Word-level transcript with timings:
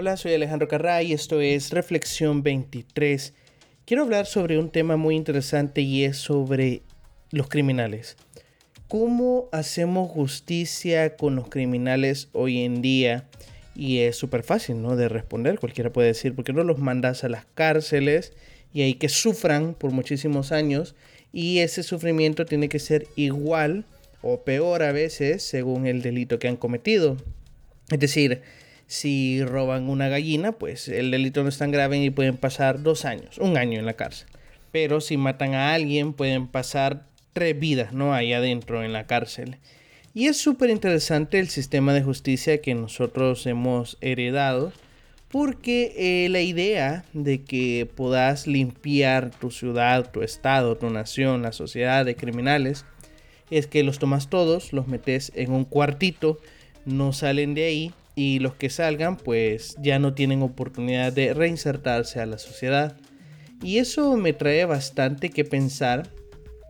Hola, 0.00 0.16
soy 0.16 0.32
Alejandro 0.32 0.68
Carrá 0.68 1.02
y 1.02 1.12
esto 1.12 1.40
es 1.40 1.72
Reflexión 1.72 2.44
23. 2.44 3.34
Quiero 3.84 4.04
hablar 4.04 4.26
sobre 4.26 4.56
un 4.56 4.70
tema 4.70 4.96
muy 4.96 5.16
interesante 5.16 5.80
y 5.80 6.04
es 6.04 6.18
sobre 6.18 6.82
los 7.32 7.48
criminales. 7.48 8.16
¿Cómo 8.86 9.48
hacemos 9.50 10.08
justicia 10.08 11.16
con 11.16 11.34
los 11.34 11.48
criminales 11.48 12.28
hoy 12.32 12.60
en 12.60 12.80
día? 12.80 13.28
Y 13.74 13.98
es 13.98 14.14
súper 14.14 14.44
fácil, 14.44 14.80
¿no? 14.80 14.94
De 14.94 15.08
responder, 15.08 15.58
cualquiera 15.58 15.92
puede 15.92 16.06
decir, 16.06 16.32
¿por 16.32 16.44
qué 16.44 16.52
no 16.52 16.62
los 16.62 16.78
mandas 16.78 17.24
a 17.24 17.28
las 17.28 17.44
cárceles 17.56 18.34
y 18.72 18.82
ahí 18.82 18.94
que 18.94 19.08
sufran 19.08 19.74
por 19.74 19.90
muchísimos 19.90 20.52
años? 20.52 20.94
Y 21.32 21.58
ese 21.58 21.82
sufrimiento 21.82 22.46
tiene 22.46 22.68
que 22.68 22.78
ser 22.78 23.08
igual 23.16 23.84
o 24.22 24.44
peor 24.44 24.84
a 24.84 24.92
veces 24.92 25.42
según 25.42 25.88
el 25.88 26.02
delito 26.02 26.38
que 26.38 26.46
han 26.46 26.56
cometido. 26.56 27.16
Es 27.90 27.98
decir, 27.98 28.42
si 28.88 29.44
roban 29.44 29.88
una 29.88 30.08
gallina, 30.08 30.52
pues 30.52 30.88
el 30.88 31.10
delito 31.10 31.42
no 31.42 31.50
es 31.50 31.58
tan 31.58 31.70
grave 31.70 31.98
y 31.98 32.10
pueden 32.10 32.38
pasar 32.38 32.82
dos 32.82 33.04
años, 33.04 33.36
un 33.38 33.58
año 33.58 33.78
en 33.78 33.86
la 33.86 33.92
cárcel. 33.92 34.28
Pero 34.72 35.02
si 35.02 35.18
matan 35.18 35.54
a 35.54 35.74
alguien, 35.74 36.14
pueden 36.14 36.48
pasar 36.48 37.06
tres 37.34 37.58
vidas, 37.58 37.92
¿no? 37.92 38.14
Ahí 38.14 38.32
adentro 38.32 38.82
en 38.82 38.94
la 38.94 39.06
cárcel. 39.06 39.58
Y 40.14 40.26
es 40.26 40.38
súper 40.38 40.70
interesante 40.70 41.38
el 41.38 41.48
sistema 41.48 41.92
de 41.92 42.02
justicia 42.02 42.62
que 42.62 42.74
nosotros 42.74 43.46
hemos 43.46 43.98
heredado, 44.00 44.72
porque 45.28 45.92
eh, 45.96 46.30
la 46.30 46.40
idea 46.40 47.04
de 47.12 47.42
que 47.42 47.86
puedas 47.94 48.46
limpiar 48.46 49.30
tu 49.30 49.50
ciudad, 49.50 50.10
tu 50.10 50.22
estado, 50.22 50.78
tu 50.78 50.88
nación, 50.88 51.42
la 51.42 51.52
sociedad 51.52 52.06
de 52.06 52.16
criminales, 52.16 52.86
es 53.50 53.66
que 53.66 53.82
los 53.82 53.98
tomas 53.98 54.30
todos, 54.30 54.72
los 54.72 54.88
metes 54.88 55.30
en 55.34 55.52
un 55.52 55.66
cuartito, 55.66 56.38
no 56.86 57.12
salen 57.12 57.52
de 57.52 57.64
ahí 57.66 57.92
y 58.18 58.40
los 58.40 58.56
que 58.56 58.68
salgan 58.68 59.16
pues 59.16 59.76
ya 59.80 60.00
no 60.00 60.12
tienen 60.12 60.42
oportunidad 60.42 61.12
de 61.12 61.34
reinsertarse 61.34 62.18
a 62.18 62.26
la 62.26 62.38
sociedad. 62.38 62.96
Y 63.62 63.78
eso 63.78 64.16
me 64.16 64.32
trae 64.32 64.64
bastante 64.64 65.30
que 65.30 65.44
pensar, 65.44 66.10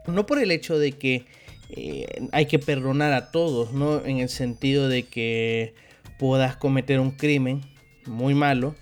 no 0.07 0.27
por 0.27 0.39
el 0.41 0.51
hecho 0.51 0.79
de 0.79 0.93
que 0.93 1.25
eh, 1.71 2.29
hay 2.33 2.45
que 2.45 2.59
perdonar 2.59 3.15
a 3.15 3.31
todos, 3.31 3.73
¿no? 3.73 4.05
En 4.05 4.19
el 4.19 4.29
sentido 4.29 4.91
de 4.91 5.05
que 5.05 5.73
puedas 6.19 6.55
cometer 6.57 7.01
un 7.01 7.13
crimen 7.13 7.63
muy 8.05 8.35
malo 8.35 8.75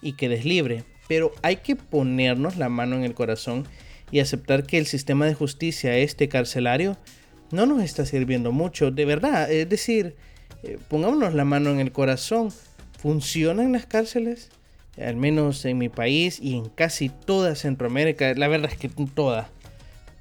y 0.00 0.12
quedes 0.12 0.44
libre, 0.44 0.84
pero 1.08 1.32
hay 1.42 1.56
que 1.56 1.74
ponernos 1.74 2.56
la 2.56 2.68
mano 2.68 2.94
en 2.94 3.02
el 3.02 3.14
corazón 3.14 3.66
y 4.12 4.20
aceptar 4.20 4.64
que 4.64 4.78
el 4.78 4.86
sistema 4.86 5.26
de 5.26 5.34
justicia 5.34 5.96
este 5.96 6.28
carcelario 6.28 6.96
no 7.50 7.66
nos 7.66 7.82
está 7.82 8.06
sirviendo 8.06 8.52
mucho, 8.52 8.92
de 8.92 9.06
verdad, 9.06 9.50
es 9.50 9.68
decir, 9.68 10.14
eh, 10.62 10.78
pongámonos 10.88 11.34
la 11.34 11.44
mano 11.44 11.70
en 11.70 11.80
el 11.80 11.92
corazón, 11.92 12.50
¿funcionan 12.98 13.72
las 13.72 13.86
cárceles? 13.86 14.50
Al 15.00 15.16
menos 15.16 15.64
en 15.64 15.78
mi 15.78 15.88
país 15.88 16.38
y 16.40 16.56
en 16.56 16.68
casi 16.68 17.08
toda 17.08 17.54
Centroamérica, 17.54 18.34
la 18.34 18.48
verdad 18.48 18.70
es 18.70 18.78
que 18.78 18.88
todas. 18.88 19.48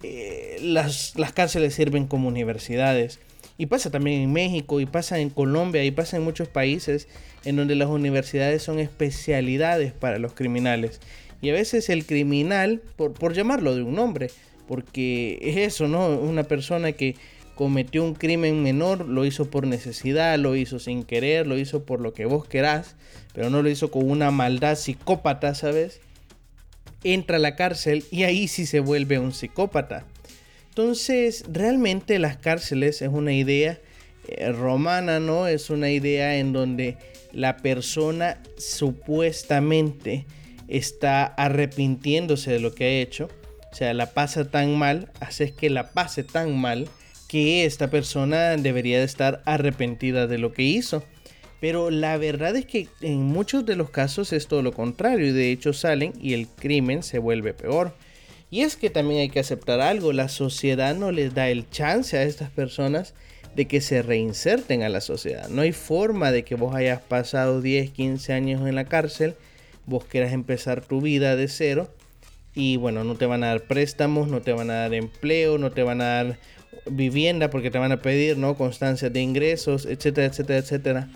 Eh, 0.03 0.57
las, 0.61 1.13
las 1.17 1.33
cárceles 1.33 1.75
sirven 1.75 2.07
como 2.07 2.27
universidades. 2.27 3.19
Y 3.57 3.67
pasa 3.67 3.91
también 3.91 4.21
en 4.21 4.33
México, 4.33 4.79
y 4.79 4.87
pasa 4.87 5.19
en 5.19 5.29
Colombia, 5.29 5.83
y 5.83 5.91
pasa 5.91 6.17
en 6.17 6.23
muchos 6.23 6.47
países 6.47 7.07
en 7.45 7.55
donde 7.57 7.75
las 7.75 7.89
universidades 7.89 8.63
son 8.63 8.79
especialidades 8.79 9.93
para 9.93 10.17
los 10.17 10.33
criminales. 10.33 10.99
Y 11.41 11.49
a 11.49 11.53
veces 11.53 11.89
el 11.89 12.05
criminal, 12.05 12.81
por, 12.95 13.13
por 13.13 13.33
llamarlo 13.33 13.75
de 13.75 13.83
un 13.83 13.93
nombre, 13.93 14.31
porque 14.67 15.37
es 15.41 15.57
eso, 15.57 15.87
¿no? 15.87 16.07
Una 16.07 16.43
persona 16.43 16.93
que 16.93 17.15
cometió 17.55 18.03
un 18.03 18.13
crimen 18.13 18.63
menor, 18.63 19.05
lo 19.07 19.25
hizo 19.25 19.49
por 19.49 19.67
necesidad, 19.67 20.37
lo 20.37 20.55
hizo 20.55 20.79
sin 20.79 21.03
querer, 21.03 21.47
lo 21.47 21.57
hizo 21.57 21.85
por 21.85 21.99
lo 21.99 22.13
que 22.13 22.25
vos 22.25 22.47
querás, 22.47 22.95
pero 23.33 23.49
no 23.49 23.61
lo 23.61 23.69
hizo 23.69 23.91
con 23.91 24.09
una 24.09 24.31
maldad 24.31 24.75
psicópata, 24.75 25.55
¿sabes? 25.55 26.01
Entra 27.03 27.37
a 27.37 27.39
la 27.39 27.55
cárcel 27.55 28.03
y 28.11 28.23
ahí 28.23 28.47
sí 28.47 28.65
se 28.65 28.79
vuelve 28.79 29.19
un 29.19 29.33
psicópata. 29.33 30.05
Entonces, 30.69 31.43
realmente 31.51 32.19
las 32.19 32.37
cárceles 32.37 33.01
es 33.01 33.09
una 33.09 33.33
idea 33.33 33.79
eh, 34.27 34.51
romana, 34.51 35.19
¿no? 35.19 35.47
Es 35.47 35.69
una 35.69 35.89
idea 35.89 36.37
en 36.37 36.53
donde 36.53 36.97
la 37.33 37.57
persona 37.57 38.41
supuestamente 38.57 40.25
está 40.67 41.25
arrepintiéndose 41.25 42.51
de 42.51 42.59
lo 42.59 42.73
que 42.73 42.85
ha 42.85 43.01
hecho. 43.01 43.29
O 43.71 43.75
sea, 43.75 43.93
la 43.93 44.13
pasa 44.13 44.49
tan 44.49 44.77
mal, 44.77 45.09
haces 45.19 45.51
que 45.51 45.69
la 45.69 45.91
pase 45.91 46.23
tan 46.23 46.57
mal 46.57 46.87
que 47.31 47.63
esta 47.63 47.89
persona 47.89 48.57
debería 48.57 48.99
de 48.99 49.05
estar 49.05 49.41
arrepentida 49.45 50.27
de 50.27 50.37
lo 50.37 50.51
que 50.51 50.63
hizo. 50.63 51.01
Pero 51.61 51.89
la 51.89 52.17
verdad 52.17 52.57
es 52.57 52.65
que 52.65 52.89
en 52.99 53.23
muchos 53.23 53.65
de 53.65 53.77
los 53.77 53.89
casos 53.89 54.33
es 54.33 54.47
todo 54.47 54.61
lo 54.61 54.73
contrario 54.73 55.27
y 55.27 55.31
de 55.31 55.49
hecho 55.49 55.71
salen 55.71 56.11
y 56.21 56.33
el 56.33 56.49
crimen 56.49 57.03
se 57.03 57.19
vuelve 57.19 57.53
peor. 57.53 57.95
Y 58.49 58.63
es 58.63 58.75
que 58.75 58.89
también 58.89 59.21
hay 59.21 59.29
que 59.29 59.39
aceptar 59.39 59.79
algo, 59.79 60.11
la 60.11 60.27
sociedad 60.27 60.93
no 60.93 61.13
les 61.13 61.33
da 61.33 61.47
el 61.47 61.69
chance 61.69 62.17
a 62.17 62.23
estas 62.23 62.49
personas 62.49 63.13
de 63.55 63.65
que 63.65 63.79
se 63.79 64.01
reinserten 64.01 64.83
a 64.83 64.89
la 64.89 64.99
sociedad. 64.99 65.47
No 65.47 65.61
hay 65.61 65.71
forma 65.71 66.33
de 66.33 66.43
que 66.43 66.55
vos 66.55 66.75
hayas 66.75 66.99
pasado 66.99 67.61
10, 67.61 67.91
15 67.91 68.33
años 68.33 68.67
en 68.67 68.75
la 68.75 68.83
cárcel, 68.83 69.35
vos 69.85 70.03
quieras 70.03 70.33
empezar 70.33 70.83
tu 70.83 70.99
vida 70.99 71.37
de 71.37 71.47
cero 71.47 71.95
y 72.53 72.75
bueno, 72.75 73.05
no 73.05 73.15
te 73.15 73.25
van 73.25 73.45
a 73.45 73.47
dar 73.47 73.61
préstamos, 73.61 74.27
no 74.27 74.41
te 74.41 74.51
van 74.51 74.69
a 74.69 74.81
dar 74.81 74.93
empleo, 74.93 75.57
no 75.57 75.71
te 75.71 75.83
van 75.83 76.01
a 76.01 76.05
dar 76.05 76.37
vivienda 76.85 77.49
porque 77.49 77.71
te 77.71 77.77
van 77.77 77.91
a 77.91 78.01
pedir, 78.01 78.37
¿no? 78.37 78.55
Constancias 78.55 79.11
de 79.11 79.21
ingresos, 79.21 79.85
etcétera, 79.85 80.27
etcétera, 80.27 80.59
etcétera. 80.59 81.09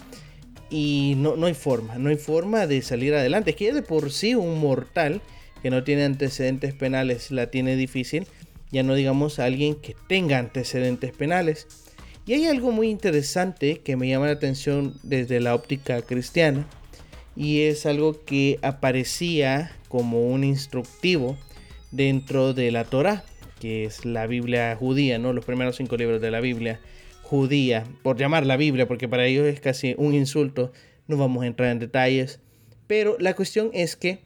Y 0.69 1.13
no, 1.17 1.35
no 1.35 1.47
hay 1.47 1.53
forma, 1.53 1.97
no 1.97 2.09
hay 2.09 2.17
forma 2.17 2.67
de 2.67 2.81
salir 2.81 3.13
adelante. 3.13 3.51
Es 3.51 3.55
que 3.55 3.65
ya 3.65 3.73
de 3.73 3.81
por 3.81 4.11
sí 4.11 4.35
un 4.35 4.59
mortal 4.59 5.21
que 5.61 5.69
no 5.69 5.83
tiene 5.83 6.03
antecedentes 6.03 6.73
penales 6.73 7.31
la 7.31 7.49
tiene 7.51 7.75
difícil. 7.75 8.27
Ya 8.71 8.83
no 8.83 8.95
digamos 8.95 9.39
a 9.39 9.45
alguien 9.45 9.75
que 9.75 9.95
tenga 10.07 10.37
antecedentes 10.37 11.11
penales. 11.11 11.67
Y 12.27 12.33
hay 12.33 12.47
algo 12.47 12.71
muy 12.71 12.89
interesante 12.89 13.81
que 13.83 13.95
me 13.95 14.07
llama 14.07 14.25
la 14.25 14.33
atención 14.33 14.95
desde 15.03 15.39
la 15.39 15.53
óptica 15.53 16.01
cristiana. 16.01 16.67
Y 17.35 17.61
es 17.61 17.85
algo 17.85 18.23
que 18.25 18.59
aparecía 18.63 19.71
como 19.89 20.27
un 20.27 20.43
instructivo 20.43 21.37
dentro 21.91 22.53
de 22.53 22.71
la 22.71 22.85
Torah 22.85 23.23
que 23.59 23.85
es 23.85 24.05
la 24.05 24.27
Biblia 24.27 24.75
judía, 24.75 25.19
¿no? 25.19 25.33
Los 25.33 25.45
primeros 25.45 25.75
cinco 25.75 25.97
libros 25.97 26.21
de 26.21 26.31
la 26.31 26.41
Biblia 26.41 26.79
judía, 27.21 27.83
por 28.03 28.17
llamar 28.17 28.45
la 28.45 28.57
Biblia, 28.57 28.87
porque 28.87 29.07
para 29.07 29.25
ellos 29.25 29.47
es 29.47 29.59
casi 29.59 29.95
un 29.97 30.13
insulto, 30.13 30.71
no 31.07 31.17
vamos 31.17 31.43
a 31.43 31.47
entrar 31.47 31.71
en 31.71 31.79
detalles, 31.79 32.39
pero 32.87 33.17
la 33.19 33.33
cuestión 33.33 33.71
es 33.73 33.95
que 33.95 34.19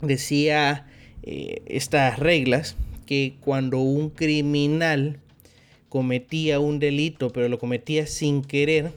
decía 0.00 0.86
eh, 1.22 1.62
estas 1.66 2.18
reglas 2.18 2.76
que 3.06 3.36
cuando 3.40 3.78
un 3.78 4.10
criminal 4.10 5.20
cometía 5.88 6.58
un 6.58 6.80
delito, 6.80 7.30
pero 7.30 7.48
lo 7.48 7.58
cometía 7.58 8.06
sin 8.06 8.42
querer, 8.42 8.90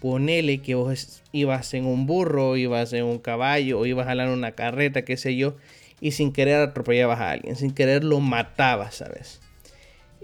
ponele 0.00 0.58
que 0.58 0.74
vos 0.74 1.22
ibas 1.32 1.74
en 1.74 1.84
un 1.84 2.06
burro, 2.06 2.56
ibas 2.56 2.92
en 2.94 3.04
un 3.04 3.18
caballo, 3.18 3.80
o 3.80 3.86
ibas 3.86 4.06
a 4.06 4.10
jalar 4.10 4.30
una 4.30 4.52
carreta, 4.52 5.04
qué 5.04 5.16
sé 5.16 5.36
yo, 5.36 5.56
y 6.00 6.12
sin 6.12 6.32
querer 6.32 6.56
atropellabas 6.56 7.20
a 7.20 7.30
alguien, 7.32 7.56
sin 7.56 7.72
querer 7.72 8.04
lo 8.04 8.20
matabas, 8.20 8.96
¿sabes? 8.96 9.40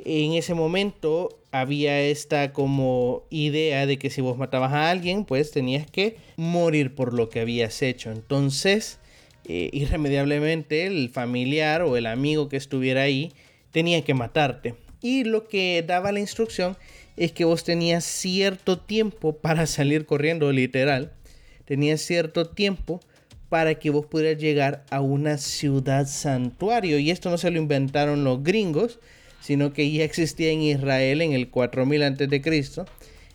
En 0.04 0.32
ese 0.32 0.54
momento 0.54 1.38
había 1.50 2.00
esta 2.00 2.52
como 2.52 3.22
idea 3.30 3.86
de 3.86 3.98
que 3.98 4.10
si 4.10 4.20
vos 4.20 4.36
matabas 4.36 4.72
a 4.72 4.90
alguien, 4.90 5.24
pues 5.24 5.50
tenías 5.50 5.88
que 5.90 6.16
morir 6.36 6.94
por 6.94 7.14
lo 7.14 7.28
que 7.28 7.40
habías 7.40 7.80
hecho. 7.80 8.10
Entonces, 8.10 8.98
eh, 9.46 9.70
irremediablemente 9.72 10.86
el 10.86 11.10
familiar 11.10 11.82
o 11.82 11.96
el 11.96 12.06
amigo 12.06 12.48
que 12.48 12.56
estuviera 12.56 13.02
ahí 13.02 13.32
tenía 13.70 14.02
que 14.02 14.14
matarte. 14.14 14.74
Y 15.00 15.24
lo 15.24 15.46
que 15.48 15.84
daba 15.86 16.12
la 16.12 16.20
instrucción 16.20 16.76
es 17.16 17.32
que 17.32 17.44
vos 17.44 17.62
tenías 17.62 18.04
cierto 18.04 18.78
tiempo 18.78 19.36
para 19.36 19.66
salir 19.66 20.06
corriendo, 20.06 20.50
literal. 20.50 21.12
Tenías 21.66 22.00
cierto 22.00 22.46
tiempo 22.46 23.00
para 23.54 23.76
que 23.76 23.90
vos 23.90 24.04
pudieras 24.04 24.42
llegar 24.42 24.84
a 24.90 25.00
una 25.00 25.38
ciudad 25.38 26.08
santuario. 26.08 26.98
Y 26.98 27.12
esto 27.12 27.30
no 27.30 27.38
se 27.38 27.52
lo 27.52 27.58
inventaron 27.58 28.24
los 28.24 28.42
gringos, 28.42 28.98
sino 29.40 29.72
que 29.72 29.92
ya 29.92 30.02
existía 30.02 30.50
en 30.50 30.60
Israel 30.60 31.22
en 31.22 31.34
el 31.34 31.48
4000 31.50 32.02
a.C., 32.02 32.84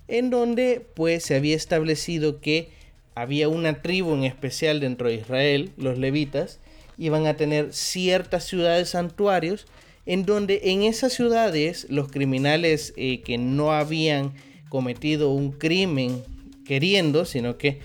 en 0.09 0.29
donde 0.29 0.85
pues 0.93 1.23
se 1.23 1.35
había 1.35 1.55
establecido 1.55 2.41
que 2.41 2.67
había 3.15 3.47
una 3.47 3.81
tribu 3.81 4.13
en 4.13 4.25
especial 4.25 4.81
dentro 4.81 5.07
de 5.07 5.15
Israel, 5.15 5.71
los 5.77 5.97
levitas, 5.97 6.59
iban 6.97 7.25
a 7.25 7.37
tener 7.37 7.71
ciertas 7.71 8.43
ciudades 8.43 8.89
santuarios 8.89 9.67
en 10.05 10.25
donde 10.25 10.59
en 10.65 10.83
esas 10.83 11.13
ciudades 11.13 11.87
los 11.89 12.11
criminales 12.11 12.93
eh, 12.97 13.21
que 13.21 13.37
no 13.37 13.71
habían 13.71 14.33
cometido 14.67 15.31
un 15.31 15.53
crimen 15.53 16.21
queriendo, 16.65 17.23
sino 17.23 17.57
que 17.57 17.79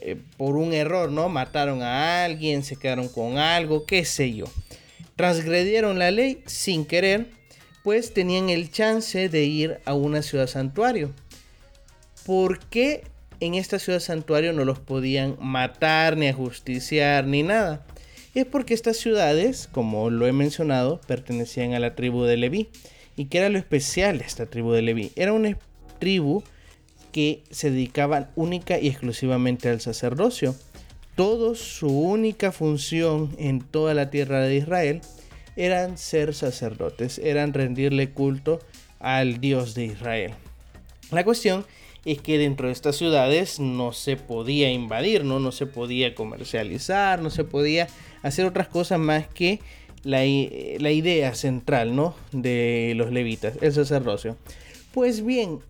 eh, 0.00 0.16
por 0.36 0.56
un 0.56 0.72
error, 0.72 1.10
¿no? 1.10 1.28
Mataron 1.28 1.82
a 1.82 2.24
alguien, 2.24 2.62
se 2.64 2.76
quedaron 2.76 3.08
con 3.08 3.38
algo, 3.38 3.86
qué 3.86 4.04
sé 4.04 4.34
yo. 4.34 4.46
Transgredieron 5.16 5.98
la 5.98 6.10
ley 6.10 6.42
sin 6.46 6.84
querer, 6.84 7.28
pues 7.82 8.14
tenían 8.14 8.50
el 8.50 8.70
chance 8.70 9.28
de 9.28 9.44
ir 9.44 9.80
a 9.84 9.94
una 9.94 10.22
ciudad 10.22 10.46
santuario. 10.46 11.12
¿Por 12.24 12.60
qué 12.66 13.02
en 13.40 13.54
esta 13.54 13.78
ciudad 13.78 14.00
santuario 14.00 14.52
no 14.52 14.64
los 14.64 14.78
podían 14.78 15.36
matar, 15.40 16.16
ni 16.16 16.28
ajusticiar, 16.28 17.26
ni 17.26 17.42
nada. 17.42 17.84
Es 18.34 18.44
porque 18.44 18.74
estas 18.74 18.98
ciudades, 18.98 19.68
como 19.72 20.10
lo 20.10 20.26
he 20.26 20.32
mencionado, 20.32 21.00
pertenecían 21.06 21.74
a 21.74 21.80
la 21.80 21.96
tribu 21.96 22.24
de 22.24 22.36
Leví. 22.36 22.68
¿Y 23.16 23.24
que 23.26 23.38
era 23.38 23.48
lo 23.48 23.58
especial 23.58 24.18
de 24.18 24.24
esta 24.24 24.46
tribu 24.46 24.72
de 24.72 24.82
Leví? 24.82 25.10
Era 25.16 25.32
una 25.32 25.58
tribu 25.98 26.44
que 27.10 27.42
se 27.50 27.70
dedicaban 27.70 28.30
única 28.36 28.78
y 28.78 28.88
exclusivamente 28.88 29.68
al 29.68 29.80
sacerdocio. 29.80 30.54
Todos 31.16 31.58
su 31.58 31.88
única 31.88 32.52
función 32.52 33.34
en 33.38 33.60
toda 33.60 33.94
la 33.94 34.10
tierra 34.10 34.40
de 34.40 34.56
Israel 34.56 35.00
eran 35.56 35.98
ser 35.98 36.34
sacerdotes, 36.34 37.18
eran 37.18 37.52
rendirle 37.52 38.10
culto 38.10 38.60
al 38.98 39.40
Dios 39.40 39.74
de 39.74 39.86
Israel. 39.86 40.32
La 41.10 41.24
cuestión 41.24 41.66
es 42.04 42.20
que 42.20 42.38
dentro 42.38 42.68
de 42.68 42.72
estas 42.72 42.96
ciudades 42.96 43.60
no 43.60 43.92
se 43.92 44.16
podía 44.16 44.70
invadir, 44.70 45.24
¿no? 45.24 45.38
no 45.38 45.52
se 45.52 45.66
podía 45.66 46.14
comercializar, 46.14 47.20
no 47.20 47.30
se 47.30 47.44
podía 47.44 47.88
hacer 48.22 48.46
otras 48.46 48.68
cosas 48.68 48.98
más 48.98 49.26
que 49.28 49.60
la, 50.02 50.20
la 50.20 50.90
idea 50.90 51.34
central 51.34 51.94
¿no? 51.94 52.14
de 52.32 52.94
los 52.96 53.12
levitas, 53.12 53.54
el 53.60 53.72
sacerdocio. 53.72 54.36
Pues 54.92 55.24
bien, 55.24 55.60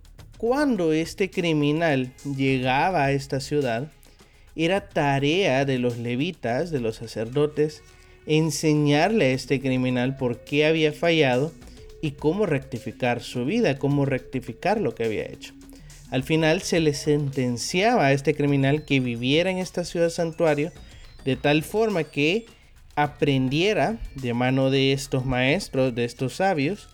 cuando 0.41 0.95
este 0.95 1.29
criminal 1.29 2.15
llegaba 2.25 3.05
a 3.05 3.13
esta 3.13 3.41
ciudad, 3.41 3.93
era 4.57 4.89
tarea 4.89 5.67
de 5.67 5.79
los 5.79 5.99
levitas, 5.99 6.71
de 6.71 6.81
los 6.81 6.97
sacerdotes, 6.97 7.83
enseñarle 8.25 9.27
a 9.27 9.31
este 9.33 9.61
criminal 9.61 10.17
por 10.17 10.43
qué 10.43 10.65
había 10.65 10.95
fallado 10.95 11.53
y 12.01 12.13
cómo 12.13 12.47
rectificar 12.47 13.21
su 13.21 13.45
vida, 13.45 13.79
cómo 13.79 14.07
rectificar 14.07 14.81
lo 14.81 14.95
que 14.95 15.05
había 15.05 15.27
hecho. 15.27 15.53
Al 16.11 16.23
final 16.23 16.63
se 16.63 16.81
le 16.81 16.95
sentenciaba 16.95 18.07
a 18.07 18.13
este 18.15 18.35
criminal 18.35 18.87
que 18.87 18.99
viviera 18.99 19.51
en 19.51 19.59
esta 19.59 19.85
ciudad 19.85 20.09
santuario 20.09 20.73
de 21.27 21.37
tal 21.37 21.63
forma 21.63 22.05
que 22.05 22.47
aprendiera 22.97 23.99
de 24.15 24.33
mano 24.33 24.71
de 24.71 24.95
estos 24.95 25.27
maestros, 25.27 25.95
de 25.95 26.07
estos 26.07 26.37
sabios, 26.37 26.89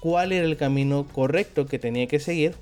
cuál 0.00 0.30
era 0.30 0.46
el 0.46 0.56
camino 0.56 1.08
correcto 1.08 1.66
que 1.66 1.80
tenía 1.80 2.06
que 2.06 2.20
seguir 2.20 2.54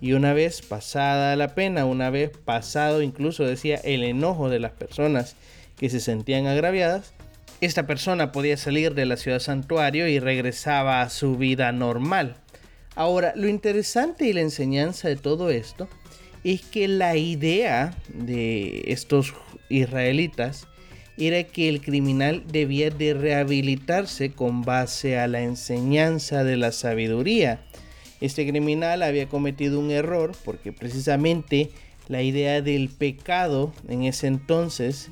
y 0.00 0.12
una 0.12 0.32
vez 0.32 0.62
pasada 0.62 1.34
la 1.36 1.54
pena, 1.54 1.84
una 1.84 2.10
vez 2.10 2.30
pasado 2.44 3.02
incluso 3.02 3.44
decía 3.44 3.76
el 3.84 4.04
enojo 4.04 4.48
de 4.48 4.60
las 4.60 4.72
personas 4.72 5.36
que 5.76 5.90
se 5.90 6.00
sentían 6.00 6.46
agraviadas, 6.46 7.12
esta 7.60 7.86
persona 7.86 8.30
podía 8.30 8.56
salir 8.56 8.94
de 8.94 9.06
la 9.06 9.16
ciudad 9.16 9.40
santuario 9.40 10.06
y 10.06 10.20
regresaba 10.20 11.02
a 11.02 11.10
su 11.10 11.36
vida 11.36 11.72
normal. 11.72 12.36
Ahora, 12.94 13.32
lo 13.36 13.48
interesante 13.48 14.26
y 14.26 14.32
la 14.32 14.40
enseñanza 14.40 15.08
de 15.08 15.16
todo 15.16 15.50
esto 15.50 15.88
es 16.44 16.62
que 16.62 16.86
la 16.86 17.16
idea 17.16 17.96
de 18.08 18.84
estos 18.86 19.34
israelitas 19.68 20.68
era 21.16 21.42
que 21.42 21.68
el 21.68 21.80
criminal 21.80 22.44
debía 22.46 22.90
de 22.90 23.14
rehabilitarse 23.14 24.32
con 24.32 24.62
base 24.62 25.18
a 25.18 25.26
la 25.26 25.40
enseñanza 25.42 26.44
de 26.44 26.56
la 26.56 26.70
sabiduría 26.70 27.60
este 28.20 28.48
criminal 28.48 29.02
había 29.02 29.28
cometido 29.28 29.78
un 29.78 29.90
error 29.90 30.32
porque 30.44 30.72
precisamente 30.72 31.70
la 32.08 32.22
idea 32.22 32.62
del 32.62 32.88
pecado 32.88 33.72
en 33.88 34.04
ese 34.04 34.26
entonces 34.26 35.10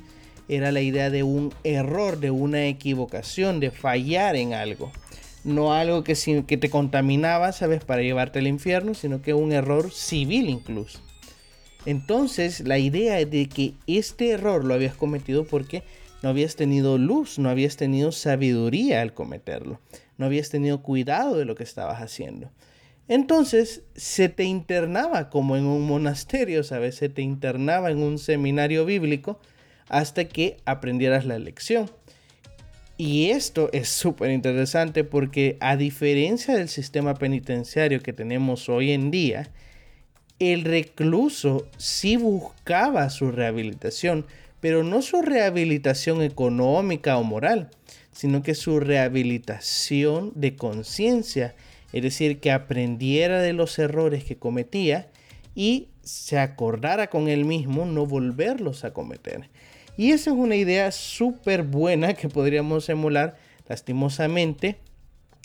era 0.49 0.71
la 0.71 0.81
idea 0.81 1.09
de 1.09 1.23
un 1.23 1.53
error, 1.63 2.19
de 2.19 2.31
una 2.31 2.67
equivocación, 2.67 3.59
de 3.59 3.71
fallar 3.71 4.35
en 4.35 4.53
algo. 4.53 4.91
No 5.43 5.73
algo 5.73 6.03
que, 6.03 6.15
que 6.47 6.57
te 6.57 6.69
contaminaba, 6.69 7.51
¿sabes?, 7.51 7.83
para 7.83 8.01
llevarte 8.01 8.39
al 8.39 8.47
infierno, 8.47 8.93
sino 8.93 9.21
que 9.21 9.33
un 9.33 9.51
error 9.51 9.91
civil 9.91 10.49
incluso. 10.49 11.01
Entonces, 11.85 12.61
la 12.61 12.79
idea 12.79 13.23
de 13.25 13.47
que 13.47 13.73
este 13.87 14.31
error 14.31 14.65
lo 14.65 14.73
habías 14.73 14.95
cometido 14.95 15.45
porque 15.45 15.83
no 16.21 16.29
habías 16.29 16.55
tenido 16.55 16.97
luz, 16.97 17.39
no 17.39 17.49
habías 17.49 17.77
tenido 17.77 18.11
sabiduría 18.11 19.01
al 19.01 19.13
cometerlo, 19.13 19.79
no 20.17 20.25
habías 20.25 20.49
tenido 20.49 20.81
cuidado 20.81 21.37
de 21.37 21.45
lo 21.45 21.55
que 21.55 21.63
estabas 21.63 22.01
haciendo. 22.01 22.49
Entonces 23.07 23.83
se 23.95 24.29
te 24.29 24.43
internaba 24.43 25.29
como 25.29 25.55
en 25.55 25.65
un 25.65 25.87
monasterio, 25.87 26.63
¿sabes? 26.63 26.95
Se 26.95 27.09
te 27.09 27.21
internaba 27.21 27.89
en 27.89 27.99
un 27.99 28.19
seminario 28.19 28.85
bíblico 28.85 29.39
hasta 29.87 30.25
que 30.25 30.57
aprendieras 30.65 31.25
la 31.25 31.39
lección. 31.39 31.89
Y 32.97 33.29
esto 33.29 33.69
es 33.73 33.89
súper 33.89 34.31
interesante 34.31 35.03
porque 35.03 35.57
a 35.59 35.77
diferencia 35.77 36.55
del 36.55 36.67
sistema 36.67 37.13
penitenciario 37.13 38.01
que 38.01 38.11
tenemos 38.11 38.69
hoy 38.69 38.91
en 38.91 39.11
día, 39.11 39.49
el 40.39 40.63
recluso 40.63 41.67
sí 41.77 42.17
buscaba 42.17 43.09
su 43.09 43.31
rehabilitación, 43.31 44.25
pero 44.59 44.83
no 44.83 45.01
su 45.01 45.21
rehabilitación 45.21 46.23
económica 46.23 47.17
o 47.17 47.23
moral, 47.23 47.69
sino 48.11 48.41
que 48.41 48.55
su 48.55 48.79
rehabilitación 48.79 50.31
de 50.35 50.55
conciencia 50.55 51.55
es 51.93 52.03
decir, 52.03 52.39
que 52.39 52.51
aprendiera 52.51 53.41
de 53.41 53.53
los 53.53 53.77
errores 53.79 54.23
que 54.23 54.37
cometía 54.37 55.09
y 55.55 55.89
se 56.03 56.39
acordara 56.39 57.07
con 57.07 57.27
él 57.27 57.45
mismo 57.45 57.85
no 57.85 58.05
volverlos 58.05 58.83
a 58.83 58.93
cometer. 58.93 59.49
Y 59.97 60.11
esa 60.11 60.29
es 60.29 60.37
una 60.37 60.55
idea 60.55 60.91
súper 60.91 61.63
buena 61.63 62.13
que 62.13 62.29
podríamos 62.29 62.87
emular. 62.87 63.37
Lastimosamente, 63.67 64.77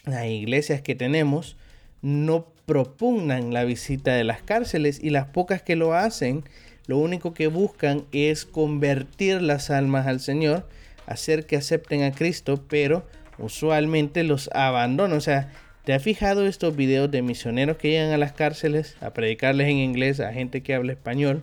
las 0.05 0.27
iglesias 0.27 0.83
que 0.83 0.95
tenemos 0.95 1.57
no 2.03 2.53
propugnan 2.67 3.53
la 3.53 3.65
visita 3.65 4.15
de 4.15 4.25
las 4.25 4.43
cárceles 4.43 5.01
y 5.03 5.11
las 5.11 5.27
pocas 5.27 5.63
que 5.63 5.75
lo 5.75 5.95
hacen, 5.95 6.45
lo 6.87 6.99
único 6.99 7.33
que 7.33 7.47
buscan 7.47 8.05
es 8.13 8.45
convertir 8.45 9.41
las 9.41 9.71
almas 9.71 10.07
al 10.07 10.21
Señor, 10.21 10.69
hacer 11.07 11.47
que 11.47 11.57
acepten 11.57 12.03
a 12.03 12.13
Cristo, 12.13 12.65
pero 12.69 13.07
usualmente 13.39 14.23
los 14.23 14.51
abandonan. 14.53 15.17
O 15.17 15.21
sea, 15.21 15.53
¿Te 15.85 15.93
has 15.93 16.03
fijado 16.05 16.47
estos 16.47 16.77
videos 16.77 17.11
de 17.11 17.23
misioneros 17.23 17.77
que 17.77 17.91
llegan 17.91 18.13
a 18.13 18.17
las 18.17 18.33
cárceles 18.33 18.95
a 19.01 19.13
predicarles 19.13 19.67
en 19.67 19.79
inglés 19.79 20.21
a 20.21 20.33
gente 20.33 20.63
que 20.63 20.77
habla 20.77 20.93
español? 20.93 21.43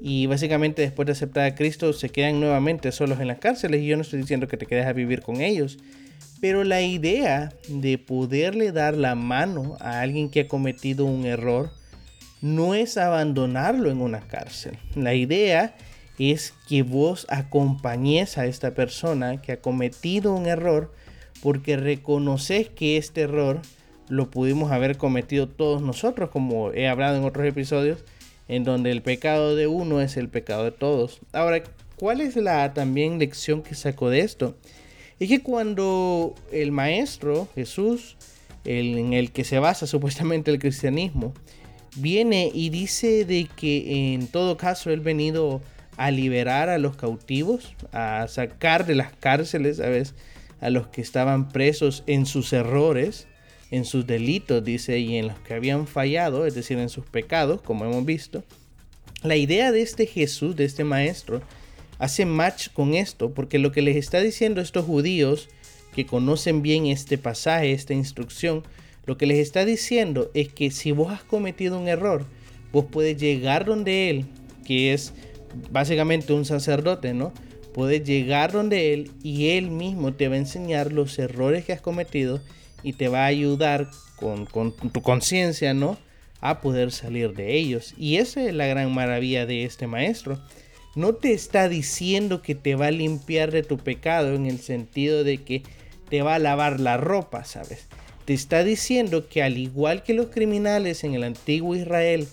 Y 0.00 0.26
básicamente 0.26 0.82
después 0.82 1.06
de 1.06 1.12
aceptar 1.12 1.44
a 1.44 1.54
Cristo 1.54 1.92
se 1.92 2.08
quedan 2.08 2.40
nuevamente 2.40 2.90
solos 2.90 3.20
en 3.20 3.28
las 3.28 3.38
cárceles. 3.38 3.80
Y 3.80 3.86
yo 3.86 3.94
no 3.94 4.02
estoy 4.02 4.18
diciendo 4.18 4.48
que 4.48 4.56
te 4.56 4.66
quedes 4.66 4.86
a 4.86 4.92
vivir 4.92 5.22
con 5.22 5.40
ellos. 5.40 5.78
Pero 6.40 6.64
la 6.64 6.82
idea 6.82 7.52
de 7.68 7.98
poderle 7.98 8.72
dar 8.72 8.96
la 8.96 9.14
mano 9.14 9.76
a 9.78 10.00
alguien 10.00 10.28
que 10.28 10.40
ha 10.40 10.48
cometido 10.48 11.04
un 11.04 11.24
error 11.24 11.70
no 12.40 12.74
es 12.74 12.96
abandonarlo 12.96 13.92
en 13.92 14.00
una 14.00 14.22
cárcel. 14.22 14.76
La 14.96 15.14
idea 15.14 15.76
es 16.18 16.52
que 16.68 16.82
vos 16.82 17.26
acompañes 17.30 18.38
a 18.38 18.46
esta 18.46 18.72
persona 18.72 19.40
que 19.40 19.52
ha 19.52 19.60
cometido 19.60 20.34
un 20.34 20.46
error 20.46 20.92
porque 21.42 21.76
reconoces 21.76 22.68
que 22.68 22.96
este 22.96 23.22
error 23.22 23.60
lo 24.08 24.30
pudimos 24.30 24.70
haber 24.70 24.96
cometido 24.96 25.48
todos 25.48 25.82
nosotros, 25.82 26.30
como 26.30 26.72
he 26.72 26.88
hablado 26.88 27.16
en 27.16 27.24
otros 27.24 27.46
episodios, 27.46 27.98
en 28.48 28.64
donde 28.64 28.90
el 28.90 29.02
pecado 29.02 29.56
de 29.56 29.66
uno 29.66 30.00
es 30.00 30.16
el 30.16 30.28
pecado 30.28 30.64
de 30.64 30.70
todos. 30.70 31.20
Ahora, 31.32 31.62
¿cuál 31.96 32.20
es 32.20 32.36
la 32.36 32.72
también 32.74 33.18
lección 33.18 33.62
que 33.62 33.74
saco 33.74 34.08
de 34.08 34.20
esto? 34.20 34.56
Es 35.18 35.28
que 35.28 35.42
cuando 35.42 36.34
el 36.52 36.72
maestro 36.72 37.48
Jesús, 37.54 38.16
en 38.64 39.12
el 39.12 39.32
que 39.32 39.44
se 39.44 39.58
basa 39.58 39.86
supuestamente 39.86 40.50
el 40.50 40.58
cristianismo, 40.58 41.32
viene 41.96 42.50
y 42.52 42.70
dice 42.70 43.24
de 43.24 43.48
que 43.56 44.14
en 44.14 44.26
todo 44.26 44.56
caso 44.56 44.90
él 44.90 45.00
venido 45.00 45.60
a 45.96 46.10
liberar 46.10 46.68
a 46.68 46.78
los 46.78 46.96
cautivos, 46.96 47.74
a 47.92 48.26
sacar 48.28 48.86
de 48.86 48.94
las 48.94 49.12
cárceles, 49.12 49.78
¿sabes? 49.78 50.14
A 50.62 50.70
los 50.70 50.86
que 50.86 51.02
estaban 51.02 51.48
presos 51.48 52.04
en 52.06 52.24
sus 52.24 52.52
errores, 52.52 53.26
en 53.70 53.84
sus 53.84 54.06
delitos, 54.06 54.64
dice, 54.64 54.98
y 55.00 55.16
en 55.16 55.28
los 55.28 55.38
que 55.40 55.54
habían 55.54 55.86
fallado, 55.86 56.46
es 56.46 56.54
decir, 56.54 56.78
en 56.78 56.88
sus 56.88 57.04
pecados, 57.04 57.60
como 57.60 57.84
hemos 57.84 58.04
visto. 58.04 58.44
La 59.22 59.36
idea 59.36 59.72
de 59.72 59.82
este 59.82 60.06
Jesús, 60.06 60.56
de 60.56 60.64
este 60.64 60.84
maestro, 60.84 61.42
hace 61.98 62.26
match 62.26 62.68
con 62.68 62.94
esto, 62.94 63.34
porque 63.34 63.58
lo 63.58 63.72
que 63.72 63.82
les 63.82 63.96
está 63.96 64.20
diciendo 64.20 64.60
estos 64.60 64.86
judíos 64.86 65.48
que 65.94 66.06
conocen 66.06 66.62
bien 66.62 66.86
este 66.86 67.18
pasaje, 67.18 67.72
esta 67.72 67.92
instrucción, 67.92 68.62
lo 69.04 69.16
que 69.16 69.26
les 69.26 69.38
está 69.38 69.64
diciendo 69.64 70.30
es 70.32 70.48
que 70.48 70.70
si 70.70 70.92
vos 70.92 71.12
has 71.12 71.24
cometido 71.24 71.78
un 71.78 71.88
error, 71.88 72.24
vos 72.72 72.86
puedes 72.90 73.16
llegar 73.16 73.64
donde 73.64 74.10
Él, 74.10 74.26
que 74.64 74.92
es 74.92 75.12
básicamente 75.70 76.32
un 76.32 76.44
sacerdote, 76.44 77.14
¿no? 77.14 77.32
Puedes 77.72 78.04
llegar 78.04 78.52
donde 78.52 78.92
Él 78.92 79.10
y 79.22 79.50
Él 79.50 79.70
mismo 79.70 80.12
te 80.14 80.28
va 80.28 80.34
a 80.34 80.38
enseñar 80.38 80.92
los 80.92 81.18
errores 81.18 81.64
que 81.64 81.72
has 81.72 81.80
cometido 81.80 82.40
y 82.82 82.94
te 82.94 83.08
va 83.08 83.24
a 83.24 83.26
ayudar 83.26 83.90
con, 84.16 84.46
tu 84.46 85.02
conciencia, 85.02 85.74
¿no? 85.74 85.98
A 86.40 86.60
poder 86.60 86.92
salir 86.92 87.34
de 87.34 87.56
ellos. 87.56 87.94
Y 87.96 88.16
esa 88.16 88.42
es 88.42 88.54
la 88.54 88.66
gran 88.66 88.92
maravilla 88.92 89.46
de 89.46 89.64
este 89.64 89.86
maestro. 89.86 90.40
No 90.94 91.14
te 91.14 91.32
está 91.32 91.68
diciendo 91.68 92.42
que 92.42 92.54
te 92.54 92.74
va 92.74 92.86
a 92.86 92.90
limpiar 92.90 93.50
de 93.50 93.62
tu 93.62 93.78
pecado 93.78 94.34
en 94.34 94.46
el 94.46 94.58
sentido 94.58 95.24
de 95.24 95.38
que 95.38 95.62
te 96.08 96.22
va 96.22 96.34
a 96.34 96.38
lavar 96.38 96.80
la 96.80 96.96
ropa, 96.96 97.44
¿sabes? 97.44 97.86
Te 98.24 98.34
está 98.34 98.62
diciendo 98.62 99.28
que 99.28 99.42
al 99.42 99.56
igual 99.56 100.02
que 100.02 100.14
los 100.14 100.26
criminales 100.26 101.04
en 101.04 101.14
el 101.14 101.24
antiguo 101.24 101.74
Israel, 101.74 102.28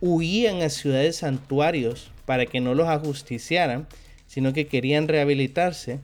huían 0.00 0.60
a 0.60 0.68
ciudades 0.68 1.16
santuarios 1.16 2.10
para 2.26 2.44
que 2.46 2.60
no 2.60 2.74
los 2.74 2.88
ajusticiaran, 2.88 3.86
sino 4.34 4.52
que 4.52 4.66
querían 4.66 5.06
rehabilitarse, 5.06 6.00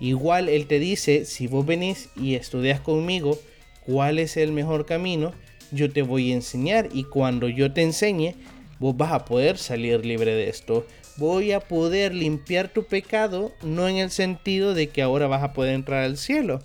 igual 0.00 0.48
Él 0.48 0.66
te 0.66 0.78
dice, 0.78 1.26
si 1.26 1.46
vos 1.46 1.66
venís 1.66 2.08
y 2.16 2.34
estudias 2.34 2.80
conmigo 2.80 3.38
cuál 3.84 4.18
es 4.18 4.38
el 4.38 4.50
mejor 4.50 4.86
camino, 4.86 5.34
yo 5.72 5.92
te 5.92 6.00
voy 6.00 6.32
a 6.32 6.36
enseñar 6.36 6.88
y 6.94 7.04
cuando 7.04 7.50
yo 7.50 7.74
te 7.74 7.82
enseñe, 7.82 8.34
vos 8.78 8.96
vas 8.96 9.12
a 9.12 9.26
poder 9.26 9.58
salir 9.58 10.06
libre 10.06 10.34
de 10.34 10.48
esto. 10.48 10.86
Voy 11.18 11.52
a 11.52 11.60
poder 11.60 12.14
limpiar 12.14 12.68
tu 12.68 12.84
pecado, 12.84 13.52
no 13.62 13.86
en 13.88 13.98
el 13.98 14.10
sentido 14.10 14.72
de 14.72 14.88
que 14.88 15.02
ahora 15.02 15.26
vas 15.26 15.42
a 15.42 15.52
poder 15.52 15.74
entrar 15.74 16.02
al 16.02 16.16
cielo, 16.16 16.62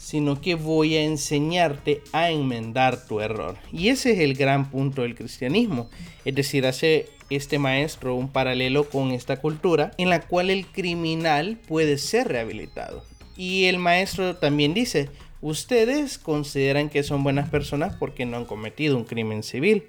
sino 0.00 0.40
que 0.40 0.54
voy 0.54 0.96
a 0.96 1.04
enseñarte 1.04 2.02
a 2.12 2.30
enmendar 2.30 3.06
tu 3.06 3.20
error. 3.20 3.56
Y 3.70 3.88
ese 3.88 4.12
es 4.12 4.20
el 4.20 4.34
gran 4.34 4.70
punto 4.70 5.02
del 5.02 5.14
cristianismo. 5.14 5.90
Es 6.24 6.34
decir, 6.34 6.66
hace 6.66 7.10
este 7.28 7.58
maestro 7.58 8.16
un 8.16 8.32
paralelo 8.32 8.88
con 8.88 9.10
esta 9.10 9.36
cultura 9.36 9.92
en 9.98 10.08
la 10.08 10.22
cual 10.22 10.48
el 10.48 10.66
criminal 10.66 11.58
puede 11.68 11.98
ser 11.98 12.28
rehabilitado. 12.28 13.04
Y 13.36 13.66
el 13.66 13.78
maestro 13.78 14.36
también 14.36 14.72
dice, 14.74 15.10
ustedes 15.42 16.18
consideran 16.18 16.88
que 16.88 17.02
son 17.02 17.22
buenas 17.22 17.50
personas 17.50 17.94
porque 17.96 18.24
no 18.24 18.38
han 18.38 18.46
cometido 18.46 18.96
un 18.96 19.04
crimen 19.04 19.42
civil 19.42 19.84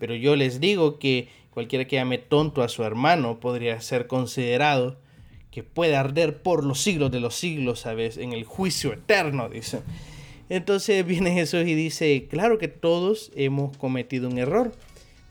pero 0.00 0.14
yo 0.14 0.34
les 0.34 0.58
digo 0.58 0.98
que 0.98 1.28
cualquiera 1.52 1.84
que 1.84 1.96
llame 1.96 2.18
tonto 2.18 2.62
a 2.62 2.68
su 2.68 2.82
hermano 2.82 3.38
podría 3.38 3.80
ser 3.80 4.08
considerado 4.08 4.98
que 5.50 5.62
puede 5.62 5.96
arder 5.96 6.42
por 6.42 6.64
los 6.64 6.80
siglos 6.80 7.10
de 7.10 7.20
los 7.20 7.34
siglos, 7.34 7.80
¿sabes? 7.80 8.16
En 8.16 8.32
el 8.32 8.44
juicio 8.44 8.92
eterno, 8.92 9.48
dice. 9.48 9.80
Entonces 10.48 11.06
viene 11.06 11.32
Jesús 11.32 11.66
y 11.66 11.74
dice, 11.74 12.26
claro 12.28 12.58
que 12.58 12.68
todos 12.68 13.30
hemos 13.34 13.76
cometido 13.76 14.28
un 14.28 14.38
error, 14.38 14.72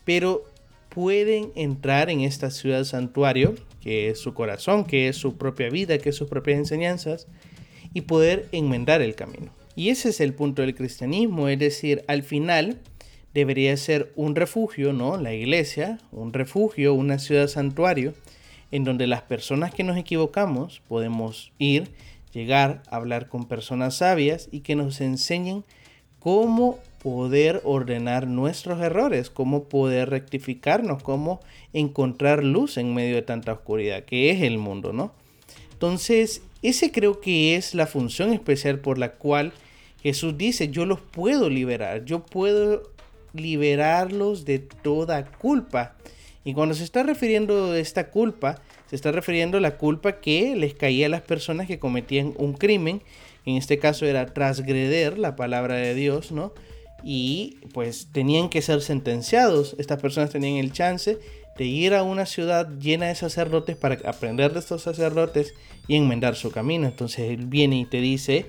pero 0.05 0.45
pueden 0.89 1.51
entrar 1.55 2.09
en 2.09 2.21
esta 2.21 2.51
ciudad 2.51 2.83
santuario, 2.83 3.55
que 3.81 4.09
es 4.09 4.19
su 4.19 4.33
corazón, 4.33 4.85
que 4.85 5.07
es 5.07 5.17
su 5.17 5.37
propia 5.37 5.69
vida, 5.69 5.97
que 5.97 6.09
es 6.09 6.15
sus 6.15 6.29
propias 6.29 6.57
enseñanzas, 6.57 7.27
y 7.93 8.01
poder 8.01 8.47
enmendar 8.51 9.01
el 9.01 9.15
camino. 9.15 9.51
Y 9.75 9.89
ese 9.89 10.09
es 10.09 10.19
el 10.19 10.33
punto 10.33 10.61
del 10.61 10.75
cristianismo, 10.75 11.47
es 11.47 11.59
decir, 11.59 12.03
al 12.07 12.23
final 12.23 12.79
debería 13.33 13.75
ser 13.77 14.11
un 14.15 14.35
refugio, 14.35 14.93
¿no? 14.93 15.17
La 15.17 15.33
iglesia, 15.33 15.99
un 16.11 16.33
refugio, 16.33 16.93
una 16.93 17.19
ciudad 17.19 17.47
santuario, 17.47 18.13
en 18.71 18.83
donde 18.83 19.07
las 19.07 19.21
personas 19.21 19.73
que 19.73 19.83
nos 19.83 19.97
equivocamos 19.97 20.81
podemos 20.87 21.51
ir, 21.57 21.89
llegar, 22.33 22.83
a 22.89 22.97
hablar 22.97 23.29
con 23.29 23.45
personas 23.45 23.95
sabias 23.95 24.49
y 24.51 24.61
que 24.61 24.75
nos 24.75 25.01
enseñen 25.01 25.63
cómo 26.19 26.77
poder 27.01 27.61
ordenar 27.63 28.27
nuestros 28.27 28.81
errores, 28.81 29.29
cómo 29.29 29.63
poder 29.63 30.09
rectificarnos, 30.09 31.01
cómo 31.01 31.39
encontrar 31.73 32.43
luz 32.43 32.77
en 32.77 32.93
medio 32.93 33.15
de 33.15 33.21
tanta 33.21 33.53
oscuridad 33.53 34.03
que 34.03 34.31
es 34.31 34.41
el 34.41 34.57
mundo, 34.57 34.93
¿no? 34.93 35.13
Entonces, 35.71 36.41
ese 36.61 36.91
creo 36.91 37.21
que 37.21 37.55
es 37.55 37.73
la 37.73 37.87
función 37.87 38.33
especial 38.33 38.79
por 38.79 38.97
la 38.97 39.13
cual 39.13 39.53
Jesús 40.03 40.37
dice, 40.37 40.69
yo 40.69 40.85
los 40.85 40.99
puedo 40.99 41.49
liberar, 41.49 42.03
yo 42.03 42.25
puedo 42.25 42.83
liberarlos 43.33 44.45
de 44.45 44.59
toda 44.59 45.25
culpa. 45.25 45.95
Y 46.49 46.55
cuando 46.55 46.73
se 46.73 46.83
está 46.83 47.03
refiriendo 47.03 47.73
a 47.73 47.77
esta 47.77 48.09
culpa, 48.09 48.59
se 48.89 48.95
está 48.95 49.11
refiriendo 49.11 49.59
a 49.59 49.61
la 49.61 49.77
culpa 49.77 50.19
que 50.19 50.55
les 50.55 50.73
caía 50.73 51.05
a 51.05 51.09
las 51.09 51.21
personas 51.21 51.67
que 51.67 51.77
cometían 51.77 52.33
un 52.37 52.53
crimen. 52.53 53.03
En 53.45 53.55
este 53.55 53.77
caso 53.77 54.07
era 54.07 54.33
transgreder 54.33 55.19
la 55.19 55.35
palabra 55.35 55.75
de 55.75 55.93
Dios, 55.93 56.31
¿no? 56.31 56.51
Y 57.03 57.59
pues 57.71 58.07
tenían 58.11 58.49
que 58.49 58.63
ser 58.63 58.81
sentenciados. 58.81 59.75
Estas 59.77 60.01
personas 60.01 60.31
tenían 60.31 60.55
el 60.55 60.73
chance 60.73 61.19
de 61.55 61.65
ir 61.65 61.93
a 61.93 62.01
una 62.01 62.25
ciudad 62.25 62.67
llena 62.79 63.09
de 63.09 63.15
sacerdotes 63.15 63.77
para 63.77 63.99
aprender 64.09 64.51
de 64.51 64.59
estos 64.61 64.81
sacerdotes 64.81 65.53
y 65.87 65.97
enmendar 65.97 66.35
su 66.35 66.49
camino. 66.49 66.87
Entonces 66.87 67.29
él 67.29 67.45
viene 67.45 67.77
y 67.77 67.85
te 67.85 68.01
dice, 68.01 68.47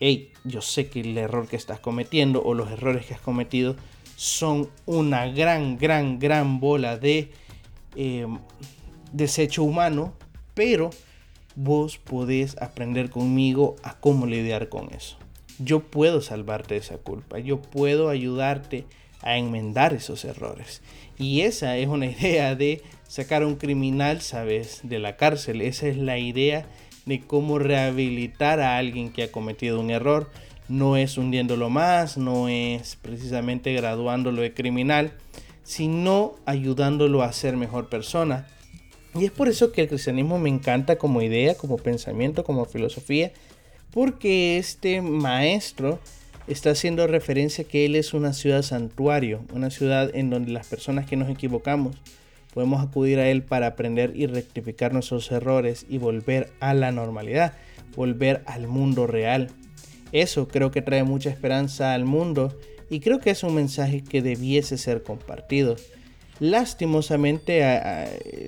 hey, 0.00 0.32
yo 0.44 0.62
sé 0.62 0.88
que 0.88 1.00
el 1.00 1.18
error 1.18 1.46
que 1.46 1.56
estás 1.56 1.78
cometiendo 1.78 2.42
o 2.42 2.54
los 2.54 2.70
errores 2.70 3.04
que 3.04 3.12
has 3.12 3.20
cometido 3.20 3.76
son 4.18 4.68
una 4.84 5.28
gran, 5.28 5.78
gran, 5.78 6.18
gran 6.18 6.58
bola 6.58 6.98
de 6.98 7.30
eh, 7.94 8.26
desecho 9.12 9.62
humano, 9.62 10.12
pero 10.54 10.90
vos 11.54 11.98
podés 11.98 12.60
aprender 12.60 13.10
conmigo 13.10 13.76
a 13.84 13.94
cómo 13.94 14.26
lidiar 14.26 14.68
con 14.68 14.92
eso. 14.92 15.16
Yo 15.60 15.84
puedo 15.84 16.20
salvarte 16.20 16.74
de 16.74 16.80
esa 16.80 16.98
culpa, 16.98 17.38
yo 17.38 17.62
puedo 17.62 18.08
ayudarte 18.08 18.86
a 19.22 19.36
enmendar 19.36 19.94
esos 19.94 20.24
errores. 20.24 20.82
Y 21.16 21.42
esa 21.42 21.76
es 21.76 21.86
una 21.86 22.06
idea 22.20 22.56
de 22.56 22.82
sacar 23.06 23.42
a 23.42 23.46
un 23.46 23.54
criminal, 23.54 24.20
sabes, 24.20 24.80
de 24.82 24.98
la 24.98 25.16
cárcel. 25.16 25.62
Esa 25.62 25.86
es 25.86 25.96
la 25.96 26.18
idea 26.18 26.66
de 27.06 27.20
cómo 27.20 27.60
rehabilitar 27.60 28.58
a 28.58 28.78
alguien 28.78 29.12
que 29.12 29.22
ha 29.22 29.30
cometido 29.30 29.78
un 29.78 29.92
error 29.92 30.28
no 30.68 30.96
es 30.96 31.18
hundiéndolo 31.18 31.70
más, 31.70 32.18
no 32.18 32.48
es 32.48 32.96
precisamente 32.96 33.72
graduándolo 33.72 34.42
de 34.42 34.54
criminal, 34.54 35.12
sino 35.62 36.34
ayudándolo 36.46 37.22
a 37.22 37.32
ser 37.32 37.56
mejor 37.56 37.88
persona. 37.88 38.46
Y 39.14 39.24
es 39.24 39.30
por 39.30 39.48
eso 39.48 39.72
que 39.72 39.82
el 39.82 39.88
cristianismo 39.88 40.38
me 40.38 40.48
encanta 40.48 40.96
como 40.96 41.22
idea, 41.22 41.56
como 41.56 41.76
pensamiento, 41.76 42.44
como 42.44 42.64
filosofía, 42.66 43.32
porque 43.90 44.58
este 44.58 45.00
maestro 45.00 45.98
está 46.46 46.70
haciendo 46.70 47.06
referencia 47.06 47.64
que 47.64 47.84
él 47.84 47.96
es 47.96 48.14
una 48.14 48.32
ciudad 48.32 48.62
santuario, 48.62 49.40
una 49.52 49.70
ciudad 49.70 50.14
en 50.14 50.30
donde 50.30 50.52
las 50.52 50.66
personas 50.66 51.06
que 51.06 51.16
nos 51.16 51.28
equivocamos 51.28 51.96
podemos 52.54 52.82
acudir 52.82 53.18
a 53.18 53.28
él 53.28 53.42
para 53.42 53.68
aprender 53.68 54.12
y 54.14 54.26
rectificar 54.26 54.92
nuestros 54.92 55.30
errores 55.30 55.86
y 55.88 55.98
volver 55.98 56.50
a 56.60 56.74
la 56.74 56.90
normalidad, 56.92 57.52
volver 57.94 58.42
al 58.46 58.66
mundo 58.66 59.06
real. 59.06 59.50
Eso 60.12 60.48
creo 60.48 60.70
que 60.70 60.82
trae 60.82 61.04
mucha 61.04 61.30
esperanza 61.30 61.94
al 61.94 62.04
mundo 62.04 62.56
y 62.90 63.00
creo 63.00 63.18
que 63.20 63.30
es 63.30 63.42
un 63.42 63.54
mensaje 63.54 64.02
que 64.02 64.22
debiese 64.22 64.78
ser 64.78 65.02
compartido. 65.02 65.76
Lastimosamente 66.40 67.60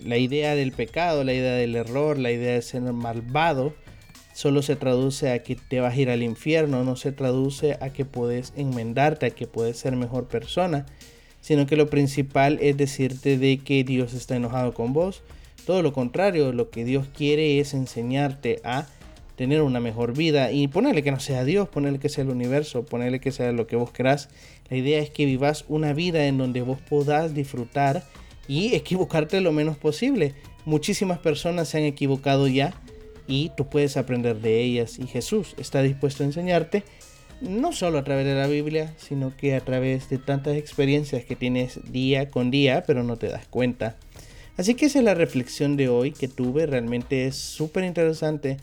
la 0.05 0.17
idea 0.17 0.55
del 0.55 0.73
pecado, 0.73 1.25
la 1.25 1.35
idea 1.35 1.55
del 1.55 1.75
error, 1.75 2.19
la 2.19 2.31
idea 2.31 2.55
de 2.55 2.63
ser 2.63 2.83
malvado, 2.83 3.75
solo 4.33 4.63
se 4.63 4.77
traduce 4.77 5.33
a 5.33 5.43
que 5.43 5.57
te 5.57 5.81
vas 5.81 5.95
a 5.95 6.01
ir 6.01 6.09
al 6.09 6.23
infierno, 6.23 6.85
no 6.85 6.97
se 6.97 7.13
traduce 7.13 7.77
a 7.81 7.91
que 7.91 8.05
puedes 8.05 8.53
enmendarte, 8.57 9.27
a 9.27 9.31
que 9.31 9.47
puedes 9.47 9.77
ser 9.77 9.97
mejor 9.97 10.29
persona, 10.29 10.87
sino 11.41 11.67
que 11.67 11.77
lo 11.77 11.91
principal 11.91 12.59
es 12.63 12.77
decirte 12.77 13.37
de 13.39 13.59
que 13.59 13.83
Dios 13.83 14.15
está 14.15 14.37
enojado 14.37 14.73
con 14.73 14.93
vos. 14.93 15.23
Todo 15.67 15.83
lo 15.83 15.93
contrario, 15.93 16.53
lo 16.53 16.71
que 16.71 16.85
Dios 16.85 17.07
quiere 17.15 17.59
es 17.59 17.75
enseñarte 17.75 18.61
a 18.65 18.87
tener 19.41 19.63
una 19.63 19.81
mejor 19.81 20.15
vida 20.15 20.53
y 20.53 20.69
ponerle 20.69 21.03
que 21.03 21.13
no 21.13 21.19
sea 21.19 21.47
Dios, 21.47 21.67
ponerle 21.67 21.99
que 21.99 22.11
sea 22.11 22.25
el 22.25 22.29
universo, 22.29 22.85
ponerle 22.85 23.21
que 23.21 23.33
sea 23.33 23.53
lo 23.53 23.67
que 23.67 23.75
vos 23.75 23.91
querás. 23.91 24.29
La 24.69 24.77
idea 24.77 25.01
es 25.01 25.09
que 25.09 25.25
vivas 25.25 25.65
una 25.67 25.95
vida 25.95 26.27
en 26.27 26.37
donde 26.37 26.61
vos 26.61 26.79
podás 26.79 27.33
disfrutar 27.33 28.05
y 28.49 28.75
equivocarte 28.75 29.41
lo 29.41 29.51
menos 29.51 29.79
posible. 29.79 30.35
Muchísimas 30.67 31.21
personas 31.21 31.69
se 31.69 31.79
han 31.79 31.85
equivocado 31.85 32.49
ya 32.49 32.75
y 33.27 33.51
tú 33.57 33.67
puedes 33.67 33.97
aprender 33.97 34.43
de 34.43 34.61
ellas 34.61 34.99
y 34.99 35.07
Jesús 35.07 35.55
está 35.57 35.81
dispuesto 35.81 36.23
a 36.23 36.27
enseñarte 36.27 36.83
no 37.41 37.73
solo 37.73 37.97
a 37.97 38.05
través 38.05 38.27
de 38.27 38.35
la 38.35 38.47
Biblia, 38.47 38.93
sino 38.99 39.35
que 39.35 39.55
a 39.55 39.61
través 39.61 40.11
de 40.11 40.19
tantas 40.19 40.57
experiencias 40.57 41.25
que 41.25 41.35
tienes 41.35 41.81
día 41.91 42.29
con 42.29 42.51
día, 42.51 42.85
pero 42.87 43.05
no 43.05 43.17
te 43.17 43.29
das 43.29 43.47
cuenta. 43.47 43.97
Así 44.59 44.75
que 44.75 44.85
esa 44.85 44.99
es 44.99 45.07
la 45.07 45.15
reflexión 45.15 45.79
de 45.79 45.89
hoy 45.89 46.13
que 46.13 46.29
tuve, 46.29 46.67
realmente 46.67 47.27
es 47.27 47.37
súper 47.37 47.85
interesante 47.85 48.59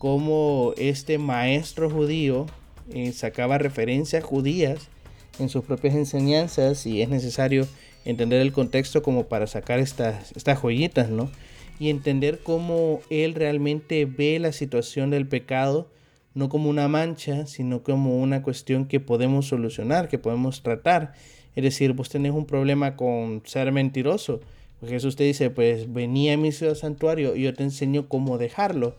cómo 0.00 0.72
este 0.78 1.18
maestro 1.18 1.90
judío 1.90 2.46
eh, 2.94 3.12
sacaba 3.12 3.58
referencias 3.58 4.24
judías 4.24 4.88
en 5.38 5.50
sus 5.50 5.62
propias 5.62 5.94
enseñanzas 5.94 6.86
y 6.86 7.02
es 7.02 7.10
necesario 7.10 7.68
entender 8.06 8.40
el 8.40 8.50
contexto 8.50 9.02
como 9.02 9.26
para 9.26 9.46
sacar 9.46 9.78
estas, 9.78 10.32
estas 10.34 10.58
joyitas, 10.58 11.10
¿no? 11.10 11.30
Y 11.78 11.90
entender 11.90 12.40
cómo 12.42 13.00
él 13.10 13.34
realmente 13.34 14.06
ve 14.06 14.38
la 14.38 14.52
situación 14.52 15.10
del 15.10 15.28
pecado 15.28 15.86
no 16.32 16.48
como 16.48 16.70
una 16.70 16.88
mancha, 16.88 17.46
sino 17.46 17.82
como 17.82 18.22
una 18.22 18.40
cuestión 18.40 18.86
que 18.86 19.00
podemos 19.00 19.48
solucionar, 19.48 20.08
que 20.08 20.18
podemos 20.18 20.62
tratar. 20.62 21.12
Es 21.54 21.62
decir, 21.62 21.92
vos 21.92 22.08
tenés 22.08 22.32
un 22.32 22.46
problema 22.46 22.96
con 22.96 23.42
ser 23.44 23.70
mentiroso. 23.70 24.40
Pues 24.78 24.92
Jesús 24.92 25.14
te 25.14 25.24
dice, 25.24 25.50
pues 25.50 25.92
venía 25.92 26.32
a 26.32 26.36
mi 26.38 26.52
ciudad 26.52 26.74
santuario 26.74 27.36
y 27.36 27.42
yo 27.42 27.52
te 27.52 27.64
enseño 27.64 28.08
cómo 28.08 28.38
dejarlo. 28.38 28.94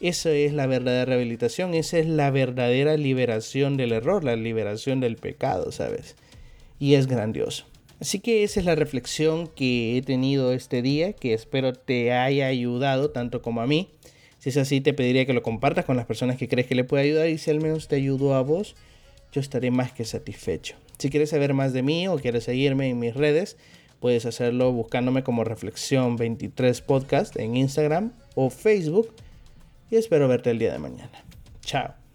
Esa 0.00 0.30
es 0.30 0.52
la 0.52 0.66
verdadera 0.66 1.04
rehabilitación, 1.06 1.74
esa 1.74 1.98
es 1.98 2.06
la 2.06 2.30
verdadera 2.30 2.96
liberación 2.96 3.76
del 3.76 3.92
error, 3.92 4.22
la 4.22 4.36
liberación 4.36 5.00
del 5.00 5.16
pecado, 5.16 5.72
¿sabes? 5.72 6.14
Y 6.78 6.94
es 6.94 7.06
grandioso. 7.06 7.64
Así 8.00 8.20
que 8.20 8.44
esa 8.44 8.60
es 8.60 8.66
la 8.66 8.76
reflexión 8.76 9.48
que 9.48 9.96
he 9.96 10.02
tenido 10.02 10.52
este 10.52 10.82
día, 10.82 11.12
que 11.14 11.34
espero 11.34 11.72
te 11.72 12.12
haya 12.12 12.46
ayudado 12.46 13.10
tanto 13.10 13.42
como 13.42 13.60
a 13.60 13.66
mí. 13.66 13.90
Si 14.38 14.50
es 14.50 14.56
así, 14.56 14.80
te 14.80 14.94
pediría 14.94 15.26
que 15.26 15.32
lo 15.32 15.42
compartas 15.42 15.84
con 15.84 15.96
las 15.96 16.06
personas 16.06 16.36
que 16.36 16.46
crees 16.46 16.68
que 16.68 16.76
le 16.76 16.84
puede 16.84 17.02
ayudar 17.02 17.28
y 17.28 17.38
si 17.38 17.50
al 17.50 17.60
menos 17.60 17.88
te 17.88 17.96
ayudó 17.96 18.34
a 18.34 18.42
vos, 18.42 18.76
yo 19.32 19.40
estaré 19.40 19.72
más 19.72 19.92
que 19.92 20.04
satisfecho. 20.04 20.76
Si 20.98 21.10
quieres 21.10 21.30
saber 21.30 21.54
más 21.54 21.72
de 21.72 21.82
mí 21.82 22.06
o 22.06 22.18
quieres 22.18 22.44
seguirme 22.44 22.88
en 22.88 23.00
mis 23.00 23.14
redes, 23.14 23.56
Puedes 24.00 24.26
hacerlo 24.26 24.72
buscándome 24.72 25.24
como 25.24 25.42
Reflexión 25.42 26.14
23 26.16 26.82
Podcast 26.82 27.36
en 27.36 27.56
Instagram 27.56 28.12
o 28.36 28.48
Facebook. 28.48 29.10
Y 29.90 29.96
espero 29.96 30.28
verte 30.28 30.50
el 30.50 30.58
día 30.58 30.72
de 30.72 30.78
mañana. 30.78 31.24
Chao. 31.60 32.07